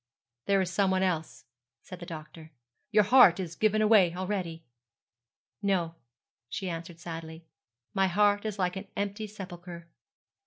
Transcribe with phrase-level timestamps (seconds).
[0.47, 1.45] 'There is some one else,'
[1.83, 2.49] said the doctor.
[2.91, 4.63] 'Your heart is given away already.'
[5.61, 5.93] 'No,'
[6.49, 7.45] she answered sadly;
[7.93, 9.85] 'my heart is like an empty sepulchre.'